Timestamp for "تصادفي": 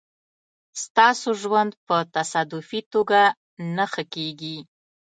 2.15-2.81